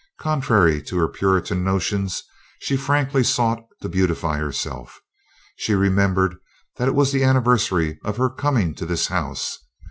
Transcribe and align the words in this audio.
Contrary 0.19 0.81
to 0.81 0.97
her 0.97 1.07
Puritan 1.07 1.63
notions, 1.63 2.23
she 2.57 2.75
frankly 2.75 3.23
sought 3.23 3.59
to 3.83 3.87
beautify 3.87 4.39
herself. 4.39 4.99
She 5.57 5.75
remembered 5.75 6.37
that 6.77 6.87
it 6.87 6.95
was 6.95 7.11
the 7.11 7.23
anniversary 7.23 7.99
of 8.03 8.17
her 8.17 8.31
coming 8.31 8.73
to 8.73 8.87
this 8.87 9.09
house. 9.09 9.59